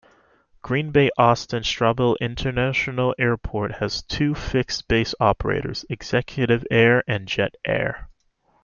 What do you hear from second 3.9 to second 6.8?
two fixed-base operators: Executive